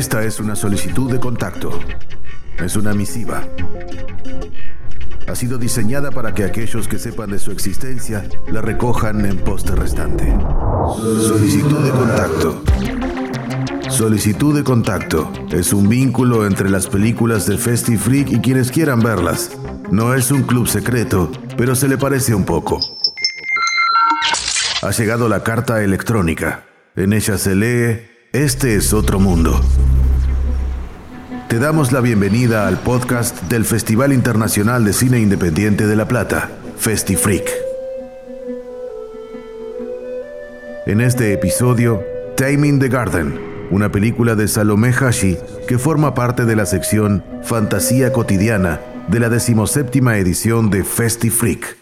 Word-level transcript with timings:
Esta 0.00 0.24
es 0.24 0.40
una 0.40 0.56
solicitud 0.56 1.12
de 1.12 1.20
contacto. 1.20 1.78
Es 2.56 2.74
una 2.74 2.94
misiva. 2.94 3.46
Ha 5.28 5.34
sido 5.34 5.58
diseñada 5.58 6.10
para 6.10 6.32
que 6.32 6.44
aquellos 6.44 6.88
que 6.88 6.98
sepan 6.98 7.32
de 7.32 7.38
su 7.38 7.50
existencia 7.50 8.26
la 8.50 8.62
recojan 8.62 9.26
en 9.26 9.36
poste 9.36 9.74
restante. 9.74 10.34
Solicitud 11.20 11.80
de 11.80 11.90
contacto. 11.90 12.62
Solicitud 13.90 14.56
de 14.56 14.64
contacto. 14.64 15.30
Es 15.50 15.74
un 15.74 15.86
vínculo 15.90 16.46
entre 16.46 16.70
las 16.70 16.86
películas 16.86 17.44
de 17.44 17.58
Festi 17.58 17.98
Freak 17.98 18.32
y 18.32 18.40
quienes 18.40 18.70
quieran 18.70 19.00
verlas. 19.00 19.50
No 19.90 20.14
es 20.14 20.30
un 20.30 20.44
club 20.44 20.66
secreto, 20.66 21.30
pero 21.58 21.74
se 21.74 21.88
le 21.88 21.98
parece 21.98 22.34
un 22.34 22.46
poco. 22.46 22.80
Ha 24.80 24.92
llegado 24.92 25.28
la 25.28 25.42
carta 25.42 25.82
electrónica. 25.82 26.64
En 26.96 27.12
ella 27.12 27.36
se 27.36 27.54
lee, 27.54 28.08
este 28.32 28.76
es 28.76 28.94
otro 28.94 29.20
mundo. 29.20 29.60
Te 31.50 31.58
damos 31.58 31.90
la 31.90 32.00
bienvenida 32.00 32.68
al 32.68 32.78
podcast 32.78 33.42
del 33.48 33.64
Festival 33.64 34.12
Internacional 34.12 34.84
de 34.84 34.92
Cine 34.92 35.18
Independiente 35.18 35.88
de 35.88 35.96
La 35.96 36.06
Plata, 36.06 36.48
FestiFreak. 36.76 37.50
En 40.86 41.00
este 41.00 41.32
episodio, 41.32 42.04
Taming 42.36 42.78
the 42.78 42.88
Garden, 42.88 43.40
una 43.72 43.90
película 43.90 44.36
de 44.36 44.46
Salomé 44.46 44.90
Hashi 44.90 45.38
que 45.66 45.76
forma 45.76 46.14
parte 46.14 46.44
de 46.44 46.54
la 46.54 46.66
sección 46.66 47.24
Fantasía 47.42 48.12
Cotidiana 48.12 48.80
de 49.08 49.18
la 49.18 49.28
decimoséptima 49.28 50.18
edición 50.18 50.70
de 50.70 50.84
FestiFreak. 50.84 51.78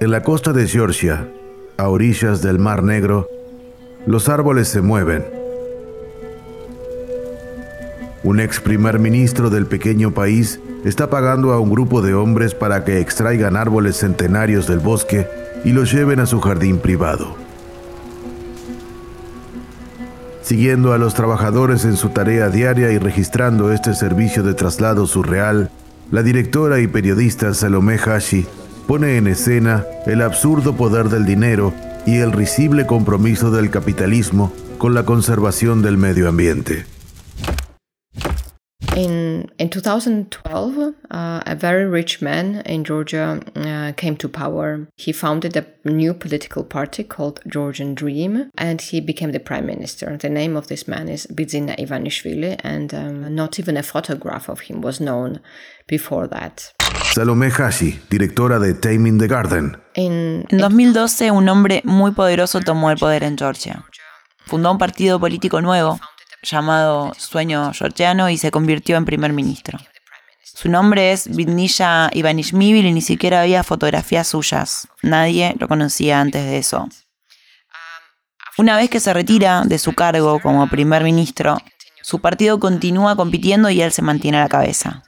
En 0.00 0.10
la 0.10 0.22
costa 0.22 0.52
de 0.52 0.68
Georgia, 0.68 1.30
a 1.78 1.88
orillas 1.88 2.42
del 2.42 2.58
Mar 2.58 2.82
Negro, 2.82 3.26
los 4.04 4.28
árboles 4.28 4.68
se 4.68 4.82
mueven. 4.82 5.37
Un 8.28 8.40
ex 8.40 8.60
primer 8.60 8.98
ministro 8.98 9.48
del 9.48 9.64
pequeño 9.64 10.12
país 10.12 10.60
está 10.84 11.08
pagando 11.08 11.54
a 11.54 11.60
un 11.60 11.70
grupo 11.70 12.02
de 12.02 12.12
hombres 12.12 12.54
para 12.54 12.84
que 12.84 13.00
extraigan 13.00 13.56
árboles 13.56 13.96
centenarios 13.96 14.66
del 14.66 14.80
bosque 14.80 15.26
y 15.64 15.72
los 15.72 15.90
lleven 15.90 16.20
a 16.20 16.26
su 16.26 16.38
jardín 16.38 16.78
privado. 16.78 17.36
Siguiendo 20.42 20.92
a 20.92 20.98
los 20.98 21.14
trabajadores 21.14 21.86
en 21.86 21.96
su 21.96 22.10
tarea 22.10 22.50
diaria 22.50 22.92
y 22.92 22.98
registrando 22.98 23.72
este 23.72 23.94
servicio 23.94 24.42
de 24.42 24.52
traslado 24.52 25.06
surreal, 25.06 25.70
la 26.10 26.22
directora 26.22 26.80
y 26.80 26.86
periodista 26.86 27.54
Salomé 27.54 27.96
Hashi 27.96 28.46
pone 28.86 29.16
en 29.16 29.26
escena 29.26 29.86
el 30.04 30.20
absurdo 30.20 30.76
poder 30.76 31.08
del 31.08 31.24
dinero 31.24 31.72
y 32.04 32.18
el 32.18 32.32
risible 32.32 32.84
compromiso 32.86 33.50
del 33.50 33.70
capitalismo 33.70 34.52
con 34.76 34.92
la 34.92 35.04
conservación 35.04 35.80
del 35.80 35.96
medio 35.96 36.28
ambiente. 36.28 36.97
In, 38.98 39.48
in 39.60 39.70
2012, 39.70 40.76
uh, 41.12 41.40
a 41.46 41.54
very 41.54 41.86
rich 41.86 42.20
man 42.20 42.62
in 42.66 42.82
Georgia 42.82 43.40
uh, 43.54 43.92
came 43.92 44.16
to 44.16 44.28
power. 44.28 44.88
He 44.96 45.12
founded 45.12 45.56
a 45.56 45.64
new 45.84 46.12
political 46.12 46.64
party 46.64 47.04
called 47.04 47.38
Georgian 47.46 47.94
Dream, 47.94 48.50
and 48.58 48.80
he 48.80 49.00
became 49.00 49.30
the 49.30 49.38
prime 49.38 49.66
minister. 49.66 50.16
The 50.16 50.28
name 50.28 50.56
of 50.56 50.66
this 50.66 50.88
man 50.88 51.08
is 51.08 51.28
Bidzina 51.28 51.78
Ivanishvili, 51.78 52.60
and 52.64 52.92
um, 52.92 53.32
not 53.36 53.60
even 53.60 53.76
a 53.76 53.84
photograph 53.84 54.48
of 54.48 54.62
him 54.62 54.80
was 54.80 54.98
known 54.98 55.38
before 55.86 56.26
that. 56.26 56.72
Salomé 57.14 57.52
Hashi, 57.52 58.00
directora 58.10 58.58
de 58.58 58.74
Taming 58.74 59.18
the 59.18 59.28
Garden. 59.28 59.76
En 59.94 60.44
2012, 60.50 61.30
un 61.30 61.48
hombre 61.48 61.82
muy 61.84 62.10
poderoso 62.10 62.60
tomó 62.62 62.90
el 62.90 62.96
poder 62.96 63.22
en 63.22 63.36
Georgia. 63.38 63.84
Fundó 64.44 64.72
un 64.72 64.78
partido 64.78 65.20
político 65.20 65.60
nuevo 65.60 66.00
llamado 66.42 67.12
Sueño 67.16 67.72
Georgiano 67.72 68.30
y 68.30 68.38
se 68.38 68.50
convirtió 68.50 68.96
en 68.96 69.04
primer 69.04 69.32
ministro. 69.32 69.78
Su 70.42 70.68
nombre 70.68 71.12
es 71.12 71.34
Vidnilla 71.34 72.10
Ivanishvili 72.12 72.88
y 72.88 72.92
ni 72.92 73.00
siquiera 73.00 73.42
había 73.42 73.62
fotografías 73.62 74.26
suyas. 74.26 74.88
Nadie 75.02 75.54
lo 75.58 75.68
conocía 75.68 76.20
antes 76.20 76.44
de 76.44 76.58
eso. 76.58 76.88
Una 78.56 78.76
vez 78.76 78.90
que 78.90 78.98
se 78.98 79.14
retira 79.14 79.62
de 79.64 79.78
su 79.78 79.92
cargo 79.92 80.40
como 80.40 80.68
primer 80.68 81.04
ministro, 81.04 81.58
su 82.02 82.20
partido 82.20 82.58
continúa 82.58 83.14
compitiendo 83.14 83.70
y 83.70 83.82
él 83.82 83.92
se 83.92 84.02
mantiene 84.02 84.38
a 84.38 84.42
la 84.42 84.48
cabeza. 84.48 85.04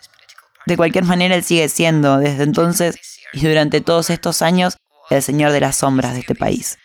De 0.67 0.77
cualquier 0.77 1.05
manera, 1.05 1.35
él 1.35 1.43
sigue 1.43 1.69
siendo, 1.69 2.19
desde 2.19 2.45
entonces 2.45 2.97
y 3.33 3.41
durante 3.47 3.81
todos 3.81 4.11
estos 4.11 4.43
años, 4.43 4.77
el 5.11 5.23
señor 5.23 5.51
de 5.53 5.61
las 5.61 5.77
sombras 5.77 6.15
de 6.15 6.21
este 6.21 6.35
país, 6.35 6.79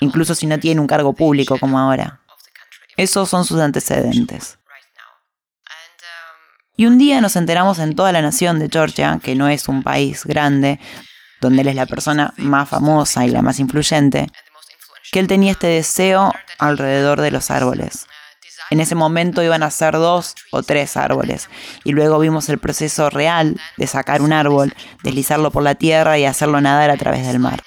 incluso 0.00 0.34
si 0.34 0.46
no 0.46 0.60
tiene 0.60 0.80
un 0.80 0.86
cargo 0.86 1.12
público 1.12 1.58
como 1.58 1.78
ahora. 1.78 2.21
Esos 2.96 3.28
son 3.28 3.44
sus 3.44 3.60
antecedentes. 3.60 4.58
Y 6.76 6.86
un 6.86 6.98
día 6.98 7.20
nos 7.20 7.36
enteramos 7.36 7.78
en 7.78 7.94
toda 7.94 8.12
la 8.12 8.22
nación 8.22 8.58
de 8.58 8.68
Georgia, 8.70 9.20
que 9.22 9.34
no 9.34 9.48
es 9.48 9.68
un 9.68 9.82
país 9.82 10.24
grande, 10.24 10.80
donde 11.40 11.62
él 11.62 11.68
es 11.68 11.74
la 11.74 11.86
persona 11.86 12.32
más 12.38 12.68
famosa 12.68 13.26
y 13.26 13.30
la 13.30 13.42
más 13.42 13.60
influyente, 13.60 14.28
que 15.10 15.20
él 15.20 15.26
tenía 15.26 15.52
este 15.52 15.66
deseo 15.66 16.32
alrededor 16.58 17.20
de 17.20 17.30
los 17.30 17.50
árboles. 17.50 18.06
En 18.70 18.80
ese 18.80 18.94
momento 18.94 19.42
iban 19.42 19.62
a 19.62 19.70
ser 19.70 19.92
dos 19.94 20.34
o 20.50 20.62
tres 20.62 20.96
árboles. 20.96 21.50
Y 21.84 21.92
luego 21.92 22.18
vimos 22.18 22.48
el 22.48 22.58
proceso 22.58 23.10
real 23.10 23.60
de 23.76 23.86
sacar 23.86 24.22
un 24.22 24.32
árbol, 24.32 24.74
deslizarlo 25.02 25.50
por 25.50 25.62
la 25.62 25.74
tierra 25.74 26.18
y 26.18 26.24
hacerlo 26.24 26.58
nadar 26.60 26.90
a 26.90 26.96
través 26.96 27.26
del 27.26 27.38
mar. 27.38 27.62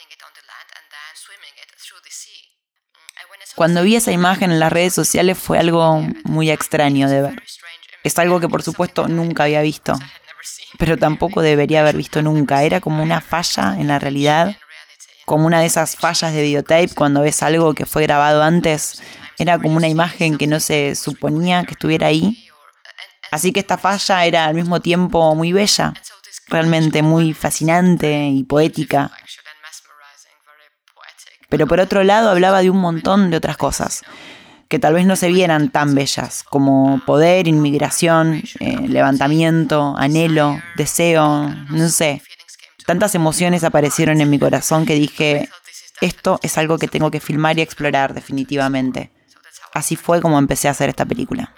Cuando 3.55 3.83
vi 3.83 3.95
esa 3.95 4.11
imagen 4.11 4.51
en 4.51 4.59
las 4.59 4.71
redes 4.71 4.93
sociales 4.93 5.37
fue 5.37 5.57
algo 5.59 6.05
muy 6.23 6.51
extraño 6.51 7.09
de 7.09 7.21
ver. 7.21 7.43
Es 8.03 8.19
algo 8.19 8.39
que 8.39 8.49
por 8.49 8.61
supuesto 8.61 9.07
nunca 9.07 9.43
había 9.43 9.61
visto, 9.61 9.93
pero 10.77 10.97
tampoco 10.97 11.41
debería 11.41 11.81
haber 11.81 11.95
visto 11.95 12.21
nunca. 12.21 12.63
Era 12.63 12.81
como 12.81 13.01
una 13.01 13.21
falla 13.21 13.75
en 13.79 13.87
la 13.87 13.97
realidad, 13.97 14.55
como 15.25 15.45
una 15.47 15.59
de 15.59 15.65
esas 15.65 15.95
fallas 15.95 16.33
de 16.33 16.41
videotape 16.41 16.89
cuando 16.93 17.21
ves 17.21 17.41
algo 17.43 17.73
que 17.73 17.85
fue 17.85 18.03
grabado 18.03 18.43
antes 18.43 19.01
era 19.37 19.59
como 19.59 19.75
una 19.75 19.87
imagen 19.87 20.37
que 20.37 20.47
no 20.47 20.59
se 20.59 20.95
suponía 20.95 21.63
que 21.65 21.73
estuviera 21.73 22.07
ahí. 22.07 22.47
Así 23.31 23.51
que 23.51 23.59
esta 23.59 23.77
falla 23.77 24.25
era 24.25 24.45
al 24.45 24.55
mismo 24.55 24.79
tiempo 24.79 25.35
muy 25.35 25.51
bella, 25.51 25.93
realmente 26.47 27.01
muy 27.01 27.33
fascinante 27.33 28.27
y 28.27 28.43
poética. 28.43 29.11
Pero 31.55 31.67
por 31.67 31.79
otro 31.79 32.03
lado 32.03 32.29
hablaba 32.29 32.61
de 32.61 32.69
un 32.69 32.79
montón 32.79 33.31
de 33.31 33.37
otras 33.37 33.55
cosas, 33.55 34.01
que 34.67 34.77
tal 34.77 34.93
vez 34.93 35.05
no 35.05 35.15
se 35.15 35.29
vieran 35.29 35.69
tan 35.69 35.95
bellas, 35.95 36.43
como 36.43 36.99
poder, 37.05 37.47
inmigración, 37.47 38.43
eh, 38.59 38.77
levantamiento, 38.89 39.95
anhelo, 39.97 40.59
deseo, 40.75 41.47
no 41.69 41.87
sé. 41.87 42.21
Tantas 42.85 43.15
emociones 43.15 43.63
aparecieron 43.63 44.19
en 44.19 44.29
mi 44.29 44.37
corazón 44.37 44.85
que 44.85 44.95
dije, 44.95 45.47
esto 46.01 46.41
es 46.43 46.57
algo 46.57 46.77
que 46.77 46.89
tengo 46.89 47.09
que 47.09 47.21
filmar 47.21 47.57
y 47.57 47.61
explorar 47.61 48.13
definitivamente. 48.13 49.11
Así 49.73 49.95
fue 49.95 50.21
como 50.21 50.37
empecé 50.37 50.67
a 50.67 50.71
hacer 50.71 50.89
esta 50.89 51.05
película. 51.05 51.53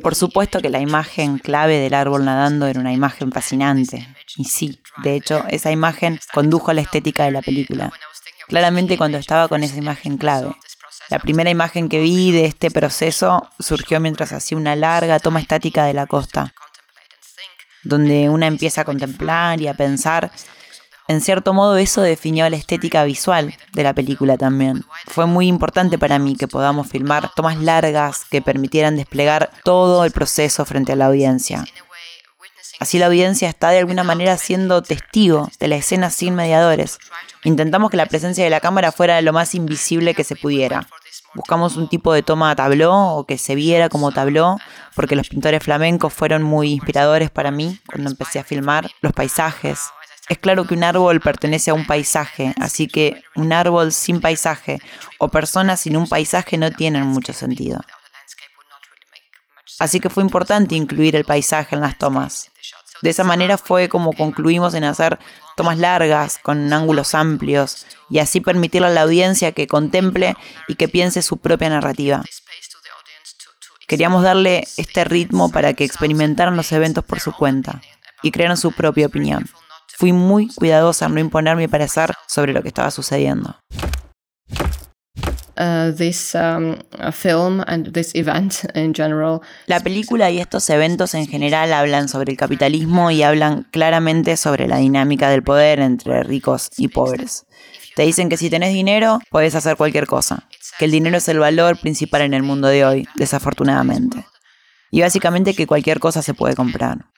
Por 0.00 0.14
supuesto 0.16 0.60
que 0.60 0.70
la 0.70 0.80
imagen 0.80 1.38
clave 1.38 1.78
del 1.78 1.94
árbol 1.94 2.24
nadando 2.24 2.66
era 2.66 2.80
una 2.80 2.92
imagen 2.92 3.30
fascinante. 3.30 4.08
Y 4.36 4.44
sí, 4.44 4.80
de 5.04 5.14
hecho, 5.14 5.44
esa 5.48 5.70
imagen 5.70 6.18
condujo 6.34 6.72
a 6.72 6.74
la 6.74 6.80
estética 6.80 7.24
de 7.24 7.30
la 7.30 7.42
película. 7.42 7.92
Claramente 8.48 8.98
cuando 8.98 9.18
estaba 9.18 9.46
con 9.46 9.62
esa 9.62 9.76
imagen 9.76 10.18
clave. 10.18 10.52
La 11.10 11.20
primera 11.20 11.50
imagen 11.50 11.88
que 11.88 12.00
vi 12.00 12.32
de 12.32 12.46
este 12.46 12.70
proceso 12.72 13.48
surgió 13.60 14.00
mientras 14.00 14.32
hacía 14.32 14.58
una 14.58 14.74
larga 14.74 15.20
toma 15.20 15.40
estática 15.40 15.84
de 15.84 15.94
la 15.94 16.06
costa, 16.06 16.52
donde 17.84 18.28
una 18.28 18.46
empieza 18.46 18.80
a 18.80 18.84
contemplar 18.84 19.60
y 19.60 19.68
a 19.68 19.74
pensar 19.74 20.32
en 21.08 21.20
cierto 21.20 21.52
modo 21.52 21.76
eso 21.76 22.00
definió 22.00 22.48
la 22.48 22.56
estética 22.56 23.04
visual 23.04 23.54
de 23.72 23.82
la 23.82 23.94
película 23.94 24.38
también. 24.38 24.84
Fue 25.06 25.26
muy 25.26 25.48
importante 25.48 25.98
para 25.98 26.18
mí 26.18 26.36
que 26.36 26.48
podamos 26.48 26.88
filmar 26.88 27.30
tomas 27.34 27.58
largas 27.58 28.24
que 28.30 28.42
permitieran 28.42 28.96
desplegar 28.96 29.50
todo 29.64 30.04
el 30.04 30.12
proceso 30.12 30.64
frente 30.64 30.92
a 30.92 30.96
la 30.96 31.06
audiencia. 31.06 31.64
Así 32.80 32.98
la 32.98 33.06
audiencia 33.06 33.48
está 33.48 33.70
de 33.70 33.78
alguna 33.78 34.02
manera 34.02 34.36
siendo 34.36 34.82
testigo 34.82 35.48
de 35.60 35.68
la 35.68 35.76
escena 35.76 36.10
sin 36.10 36.34
mediadores. 36.34 36.98
Intentamos 37.44 37.90
que 37.90 37.96
la 37.96 38.06
presencia 38.06 38.42
de 38.42 38.50
la 38.50 38.60
cámara 38.60 38.90
fuera 38.90 39.20
lo 39.22 39.32
más 39.32 39.54
invisible 39.54 40.14
que 40.14 40.24
se 40.24 40.36
pudiera. 40.36 40.88
Buscamos 41.34 41.76
un 41.76 41.88
tipo 41.88 42.12
de 42.12 42.22
toma 42.22 42.50
a 42.50 42.56
tabló 42.56 42.92
o 42.92 43.24
que 43.24 43.38
se 43.38 43.54
viera 43.54 43.88
como 43.88 44.12
tabló, 44.12 44.58
porque 44.94 45.16
los 45.16 45.28
pintores 45.28 45.62
flamencos 45.62 46.12
fueron 46.12 46.42
muy 46.42 46.72
inspiradores 46.72 47.30
para 47.30 47.50
mí 47.50 47.78
cuando 47.86 48.10
empecé 48.10 48.38
a 48.38 48.44
filmar 48.44 48.90
los 49.00 49.12
paisajes, 49.12 49.80
es 50.32 50.38
claro 50.38 50.66
que 50.66 50.74
un 50.74 50.84
árbol 50.84 51.20
pertenece 51.20 51.70
a 51.70 51.74
un 51.74 51.86
paisaje, 51.86 52.54
así 52.58 52.88
que 52.88 53.22
un 53.34 53.52
árbol 53.52 53.92
sin 53.92 54.20
paisaje 54.20 54.80
o 55.18 55.28
personas 55.28 55.80
sin 55.80 55.96
un 55.96 56.08
paisaje 56.08 56.56
no 56.56 56.70
tienen 56.70 57.06
mucho 57.06 57.32
sentido. 57.32 57.80
Así 59.78 60.00
que 60.00 60.10
fue 60.10 60.22
importante 60.22 60.74
incluir 60.74 61.16
el 61.16 61.24
paisaje 61.24 61.74
en 61.74 61.82
las 61.82 61.98
tomas. 61.98 62.50
De 63.02 63.10
esa 63.10 63.24
manera 63.24 63.58
fue 63.58 63.88
como 63.88 64.12
concluimos 64.12 64.74
en 64.74 64.84
hacer 64.84 65.18
tomas 65.56 65.76
largas, 65.76 66.38
con 66.38 66.72
ángulos 66.72 67.14
amplios, 67.14 67.86
y 68.08 68.18
así 68.20 68.40
permitirle 68.40 68.86
a 68.88 68.90
la 68.90 69.02
audiencia 69.02 69.52
que 69.52 69.66
contemple 69.66 70.36
y 70.68 70.76
que 70.76 70.88
piense 70.88 71.20
su 71.20 71.38
propia 71.38 71.68
narrativa. 71.68 72.22
Queríamos 73.88 74.22
darle 74.22 74.66
este 74.76 75.04
ritmo 75.04 75.50
para 75.50 75.74
que 75.74 75.84
experimentaran 75.84 76.56
los 76.56 76.72
eventos 76.72 77.04
por 77.04 77.20
su 77.20 77.32
cuenta 77.32 77.82
y 78.22 78.30
crearan 78.30 78.56
su 78.56 78.72
propia 78.72 79.06
opinión. 79.06 79.50
Fui 79.96 80.12
muy 80.12 80.48
cuidadosa 80.48 81.06
en 81.06 81.14
no 81.14 81.20
imponer 81.20 81.56
mi 81.56 81.68
parecer 81.68 82.12
sobre 82.26 82.52
lo 82.52 82.62
que 82.62 82.68
estaba 82.68 82.90
sucediendo. 82.90 83.56
Uh, 85.54 85.92
this 85.92 86.34
um, 86.34 86.78
film 87.12 87.62
and 87.66 87.92
this 87.92 88.14
event 88.14 88.64
in 88.74 88.94
general. 88.94 89.42
La 89.66 89.80
película 89.80 90.30
y 90.30 90.40
estos 90.40 90.68
eventos 90.70 91.14
en 91.14 91.26
general 91.26 91.74
hablan 91.74 92.08
sobre 92.08 92.32
el 92.32 92.38
capitalismo 92.38 93.10
y 93.10 93.22
hablan 93.22 93.68
claramente 93.70 94.38
sobre 94.38 94.66
la 94.66 94.78
dinámica 94.78 95.28
del 95.28 95.42
poder 95.42 95.78
entre 95.80 96.22
ricos 96.22 96.70
y 96.78 96.88
pobres. 96.88 97.44
Te 97.94 98.02
dicen 98.02 98.30
que 98.30 98.38
si 98.38 98.48
tenés 98.48 98.72
dinero, 98.72 99.20
puedes 99.30 99.54
hacer 99.54 99.76
cualquier 99.76 100.06
cosa, 100.06 100.48
que 100.78 100.86
el 100.86 100.90
dinero 100.90 101.18
es 101.18 101.28
el 101.28 101.38
valor 101.38 101.78
principal 101.78 102.22
en 102.22 102.32
el 102.32 102.42
mundo 102.42 102.68
de 102.68 102.86
hoy, 102.86 103.08
desafortunadamente. 103.16 104.24
Y 104.90 105.02
básicamente 105.02 105.54
que 105.54 105.66
cualquier 105.66 106.00
cosa 106.00 106.22
se 106.22 106.32
puede 106.32 106.56
comprar. 106.56 107.11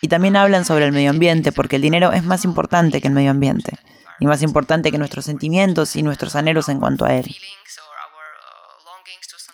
Y 0.00 0.08
también 0.08 0.36
hablan 0.36 0.64
sobre 0.64 0.84
el 0.84 0.92
medio 0.92 1.10
ambiente, 1.10 1.52
porque 1.52 1.76
el 1.76 1.82
dinero 1.82 2.12
es 2.12 2.24
más 2.24 2.44
importante 2.44 3.00
que 3.00 3.08
el 3.08 3.14
medio 3.14 3.30
ambiente 3.30 3.78
y 4.20 4.26
más 4.26 4.42
importante 4.42 4.90
que 4.90 4.98
nuestros 4.98 5.24
sentimientos 5.24 5.96
y 5.96 6.02
nuestros 6.02 6.36
anhelos 6.36 6.68
en 6.68 6.80
cuanto 6.80 7.04
a 7.04 7.14
él. 7.14 7.34